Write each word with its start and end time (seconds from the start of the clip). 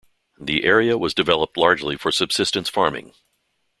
The 0.39 0.63
area 0.63 0.97
was 0.97 1.13
developed 1.13 1.57
largely 1.57 1.95
for 1.95 2.11
subsistence 2.11 2.69
farming. 2.69 3.13